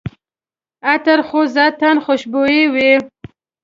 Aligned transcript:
عطر 0.91 1.19
خو 1.27 1.39
ذاتاً 1.55 1.91
خوشبویه 2.05 2.63
وي. 2.73 2.91